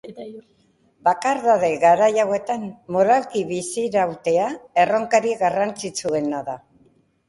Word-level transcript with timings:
Bakardade 1.07 1.69
garai 1.83 2.09
hauetan 2.25 2.65
moralki 2.97 3.45
bizirautea 3.53 4.51
erronkarik 4.87 5.41
garrantzitsuena 5.49 6.47
da. 6.53 6.63